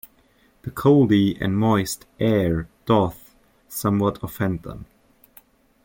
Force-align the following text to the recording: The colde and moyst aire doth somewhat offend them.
The 0.63 0.71
colde 0.71 1.37
and 1.39 1.55
moyst 1.59 2.05
aire 2.19 2.67
doth 2.87 3.35
somewhat 3.67 4.17
offend 4.23 4.63
them. 4.63 4.87